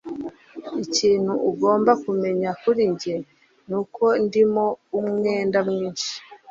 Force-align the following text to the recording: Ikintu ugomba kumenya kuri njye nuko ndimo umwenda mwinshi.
Ikintu 0.83 1.33
ugomba 1.49 1.91
kumenya 2.03 2.49
kuri 2.61 2.81
njye 2.91 3.15
nuko 3.67 4.03
ndimo 4.23 4.65
umwenda 4.99 5.59
mwinshi. 5.67 6.11